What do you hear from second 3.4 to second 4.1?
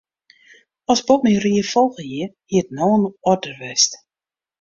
west.